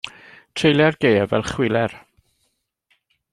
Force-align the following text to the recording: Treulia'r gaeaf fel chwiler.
Treulia'r 0.59 0.97
gaeaf 1.03 1.29
fel 1.33 1.45
chwiler. 1.51 1.93